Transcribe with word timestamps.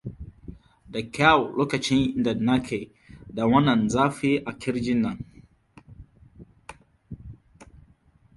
da 0.87 1.01
kyau 1.11 1.51
lokacin 1.55 2.23
da 2.23 2.33
nake 2.33 2.91
da 3.33 3.45
wannan 3.47 3.87
zafi 3.89 4.41
a 4.45 4.59
kirji 4.59 4.93
na 4.95 5.17